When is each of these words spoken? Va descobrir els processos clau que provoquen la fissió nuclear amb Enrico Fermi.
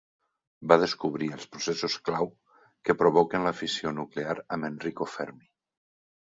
Va 0.71 0.77
descobrir 0.83 1.27
els 1.35 1.45
processos 1.55 1.97
clau 2.09 2.31
que 2.89 2.95
provoquen 3.03 3.45
la 3.49 3.53
fissió 3.59 3.93
nuclear 3.99 4.35
amb 4.57 4.71
Enrico 4.73 5.09
Fermi. 5.19 5.47